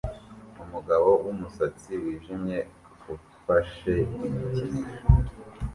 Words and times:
Umugabo 0.63 1.09
wumusatsi 1.23 1.91
wijimye 2.03 2.57
ufashe 3.13 3.93
igikinisho 4.25 5.03